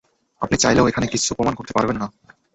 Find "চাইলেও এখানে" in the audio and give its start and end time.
0.57-1.07